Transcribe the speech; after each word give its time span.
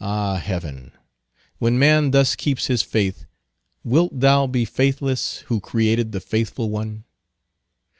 Ah, 0.00 0.34
heaven, 0.38 0.90
when 1.60 1.78
man 1.78 2.10
thus 2.10 2.34
keeps 2.34 2.66
his 2.66 2.82
faith, 2.82 3.26
wilt 3.84 4.18
thou 4.18 4.48
be 4.48 4.64
faithless 4.64 5.44
who 5.46 5.60
created 5.60 6.10
the 6.10 6.18
faithful 6.18 6.68
one? 6.70 7.04